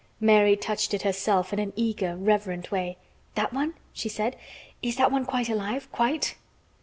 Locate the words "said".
4.09-4.35